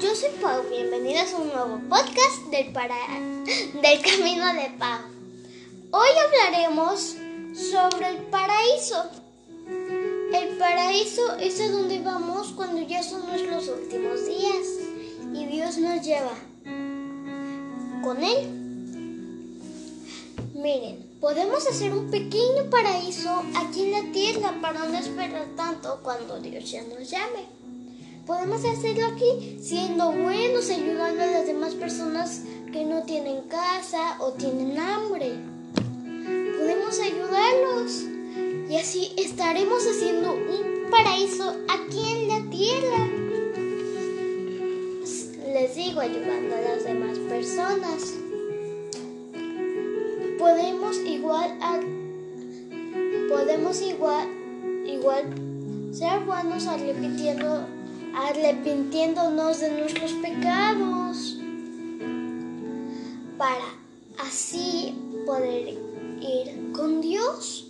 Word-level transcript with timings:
yo 0.00 0.14
soy 0.14 0.28
Pau, 0.42 0.62
bienvenidas 0.68 1.32
a 1.32 1.38
un 1.38 1.48
nuevo 1.48 1.80
podcast 1.88 2.42
del 2.50 2.70
Camino 4.02 4.52
de 4.52 4.70
Pau. 4.78 5.00
Hoy 5.90 6.08
hablaremos 6.26 7.16
sobre 7.54 8.08
el 8.10 8.16
paraíso. 8.24 9.10
El 10.34 10.58
paraíso 10.58 11.36
es 11.36 11.60
a 11.62 11.70
donde 11.70 12.02
vamos 12.02 12.48
cuando 12.48 12.82
ya 12.82 13.02
son 13.02 13.26
nuestros 13.26 13.68
últimos 13.68 14.26
días 14.26 14.66
y 15.32 15.46
Dios 15.46 15.78
nos 15.78 16.02
lleva 16.04 16.34
con 18.02 18.22
Él. 18.22 18.48
Miren, 20.54 21.16
podemos 21.20 21.66
hacer 21.66 21.92
un 21.92 22.10
pequeño 22.10 22.68
paraíso 22.70 23.42
aquí 23.54 23.84
en 23.84 23.92
la 23.92 24.12
tierra 24.12 24.58
para 24.60 24.84
no 24.84 24.98
esperar 24.98 25.46
tanto 25.56 26.00
cuando 26.02 26.38
Dios 26.38 26.70
ya 26.70 26.82
nos 26.82 27.08
llame. 27.08 27.65
Podemos 28.26 28.64
hacerlo 28.64 29.06
aquí 29.06 29.56
siendo 29.62 30.10
buenos, 30.10 30.68
ayudando 30.68 31.22
a 31.22 31.26
las 31.26 31.46
demás 31.46 31.74
personas 31.74 32.42
que 32.72 32.84
no 32.84 33.04
tienen 33.04 33.42
casa 33.42 34.16
o 34.18 34.32
tienen 34.32 34.76
hambre. 34.80 35.32
Podemos 36.58 36.98
ayudarlos 36.98 38.02
y 38.68 38.74
así 38.74 39.12
estaremos 39.16 39.86
haciendo 39.86 40.32
un 40.32 40.90
paraíso 40.90 41.54
aquí 41.68 42.02
en 42.14 42.28
la 42.28 42.50
tierra. 42.50 43.06
Les 45.52 45.76
digo, 45.76 46.00
ayudando 46.00 46.56
a 46.56 46.60
las 46.62 46.82
demás 46.82 47.18
personas. 47.28 48.12
Podemos 50.36 50.96
igual 50.98 51.56
a, 51.60 51.78
podemos 53.28 53.80
igual 53.82 54.28
igual 54.84 55.92
ser 55.92 56.24
buenos 56.24 56.66
arrepintiendo 56.66 57.75
arrepintiéndonos 58.16 59.60
de 59.60 59.70
nuestros 59.78 60.12
pecados, 60.14 61.36
para 63.36 63.66
así 64.26 64.94
poder 65.26 65.74
ir 66.20 66.72
con 66.72 67.02
Dios. 67.02 67.66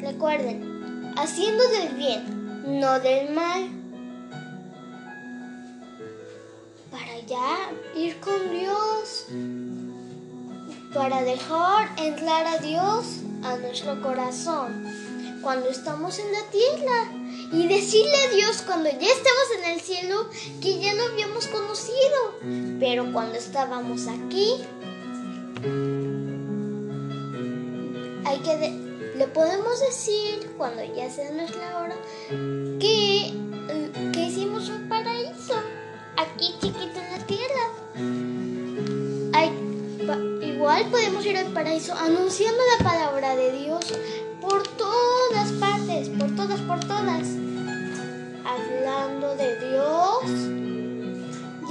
Recuerden, 0.00 1.12
haciendo 1.16 1.62
del 1.68 1.94
bien, 1.94 2.80
no 2.80 2.98
del 2.98 3.32
mal, 3.32 3.70
para 6.90 7.20
ya 7.28 7.70
ir 7.94 8.18
con 8.18 8.50
Dios, 8.50 9.26
para 10.92 11.22
dejar 11.22 11.90
entrar 11.96 12.44
a 12.44 12.58
Dios 12.58 13.20
a 13.44 13.56
nuestro 13.56 14.02
corazón 14.02 14.84
cuando 15.42 15.68
estamos 15.68 16.18
en 16.18 16.32
la 16.32 16.42
tierra 16.50 17.29
y 17.52 17.66
decirle 17.66 18.16
a 18.16 18.34
Dios 18.34 18.62
cuando 18.62 18.88
ya 18.90 19.08
estamos 19.08 19.46
en 19.58 19.72
el 19.72 19.80
cielo 19.80 20.28
que 20.62 20.78
ya 20.78 20.94
lo 20.94 21.04
habíamos 21.04 21.46
conocido. 21.48 22.34
Pero 22.78 23.12
cuando 23.12 23.36
estábamos 23.36 24.06
aquí, 24.06 24.56
hay 28.24 28.38
que 28.38 28.90
le 29.20 29.26
podemos 29.26 29.78
decir 29.80 30.50
cuando 30.56 30.82
ya 30.82 31.10
sea 31.10 31.30
nuestra 31.32 31.78
hora 31.78 31.94
que, 32.30 33.34
que 34.14 34.20
hicimos 34.22 34.70
un 34.70 34.88
paraíso 34.88 35.54
aquí 36.16 36.54
chiquito 36.58 37.00
en 37.00 37.18
la 37.18 37.26
tierra. 37.26 37.64
igual 40.42 40.86
podemos 40.90 41.24
ir 41.26 41.36
al 41.36 41.52
paraíso 41.52 41.94
anunciando 41.94 42.62
la 42.78 42.84
palabra 42.84 43.36
de 43.36 43.52
Dios 43.52 43.92
por 44.40 44.66
todas 44.68 45.52
partes, 45.52 46.08
por 46.10 46.34
todas, 46.34 46.60
por 46.62 46.79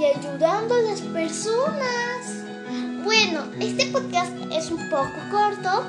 y 0.00 0.04
ayudando 0.06 0.74
a 0.74 0.80
las 0.80 1.00
personas. 1.02 2.44
Bueno, 3.04 3.44
este 3.60 3.86
podcast 3.86 4.32
es 4.50 4.70
un 4.70 4.88
poco 4.88 5.12
corto. 5.30 5.84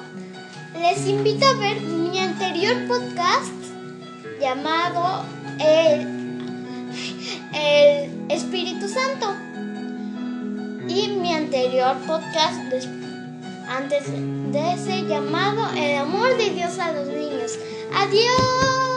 Les 0.78 1.08
invito 1.08 1.46
a 1.46 1.54
ver 1.54 1.80
mi 1.80 2.20
anterior 2.20 2.76
podcast 2.90 3.54
llamado 4.42 5.24
El, 5.60 6.42
el 7.54 8.26
Espíritu 8.30 8.90
Santo 8.90 9.34
y 10.90 11.08
mi 11.08 11.34
anterior 11.34 11.96
podcast 12.06 12.60
antes 13.70 14.04
de 14.12 14.74
ese 14.74 15.08
llamado 15.08 15.70
El 15.78 16.00
amor 16.00 16.36
de 16.36 16.50
Dios 16.50 16.78
a 16.80 16.92
los 16.92 17.08
niños. 17.08 17.58
Adiós. 17.96 18.91